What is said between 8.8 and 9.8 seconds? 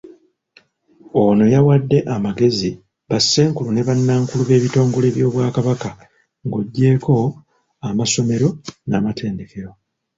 n'amatendekero.